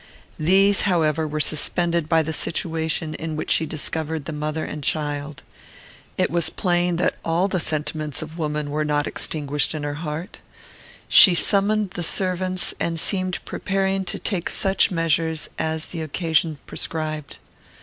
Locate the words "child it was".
4.83-6.49